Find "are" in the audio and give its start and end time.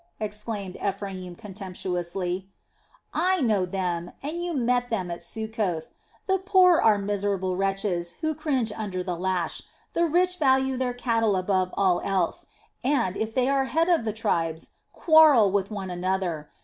6.81-6.97, 13.47-13.65